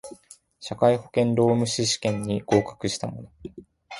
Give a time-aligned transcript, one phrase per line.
[0.59, 3.29] 社会保険労務士試験に合格した者